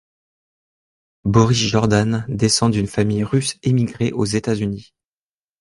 [1.25, 4.95] Boris Jordan descend d'une famille russe émigrée aux États-Unis.